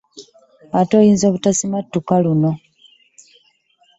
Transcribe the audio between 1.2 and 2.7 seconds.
obutasimattuka luno.